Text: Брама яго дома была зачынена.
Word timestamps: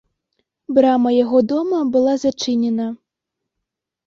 Брама 0.77 1.11
яго 1.23 1.41
дома 1.51 1.83
была 1.97 2.13
зачынена. 2.25 2.89